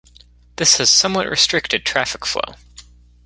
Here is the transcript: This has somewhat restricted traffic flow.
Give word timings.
This 0.55 0.77
has 0.79 0.89
somewhat 0.89 1.29
restricted 1.29 1.85
traffic 1.85 2.25
flow. 2.25 2.55